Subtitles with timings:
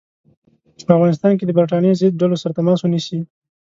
[0.77, 3.19] چې په افغانستان کې د برټانیې ضد ډلو سره تماس ونیسي.